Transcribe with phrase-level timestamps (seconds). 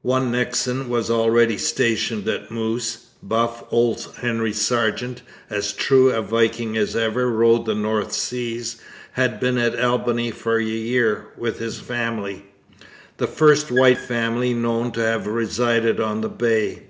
[0.00, 3.08] One Nixon was already stationed at Moose.
[3.22, 8.76] Bluff old Henry Sargeant, as true a Viking as ever rode the north seas,
[9.12, 12.46] had been at Albany for a year with his family
[13.18, 16.84] the first white family known to have resided on the Bay.